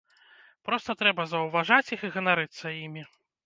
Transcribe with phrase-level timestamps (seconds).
[0.69, 3.09] Проста трэба заўважаць іх і ганарыцца імі.